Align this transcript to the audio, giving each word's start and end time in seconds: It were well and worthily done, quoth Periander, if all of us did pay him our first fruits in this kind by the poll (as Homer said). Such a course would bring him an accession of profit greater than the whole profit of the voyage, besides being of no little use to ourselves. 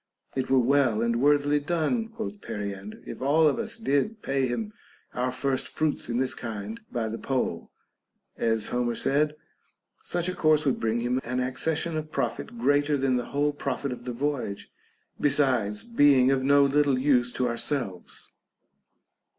It 0.35 0.49
were 0.49 0.57
well 0.57 1.03
and 1.03 1.21
worthily 1.21 1.59
done, 1.59 2.07
quoth 2.09 2.41
Periander, 2.41 3.03
if 3.05 3.21
all 3.21 3.47
of 3.47 3.59
us 3.59 3.77
did 3.77 4.23
pay 4.23 4.47
him 4.47 4.73
our 5.13 5.31
first 5.31 5.67
fruits 5.67 6.09
in 6.09 6.17
this 6.17 6.33
kind 6.33 6.81
by 6.91 7.07
the 7.07 7.19
poll 7.19 7.69
(as 8.35 8.69
Homer 8.69 8.95
said). 8.95 9.35
Such 10.01 10.27
a 10.27 10.33
course 10.33 10.65
would 10.65 10.79
bring 10.79 11.01
him 11.01 11.21
an 11.23 11.39
accession 11.39 11.95
of 11.97 12.11
profit 12.11 12.57
greater 12.57 12.97
than 12.97 13.17
the 13.17 13.25
whole 13.25 13.53
profit 13.53 13.91
of 13.91 14.05
the 14.05 14.11
voyage, 14.11 14.71
besides 15.19 15.83
being 15.83 16.31
of 16.31 16.43
no 16.43 16.65
little 16.65 16.97
use 16.97 17.31
to 17.33 17.47
ourselves. 17.47 18.31